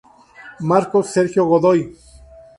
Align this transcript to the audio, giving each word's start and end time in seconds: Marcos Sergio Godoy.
Marcos 0.61 1.09
Sergio 1.11 1.45
Godoy. 1.45 1.95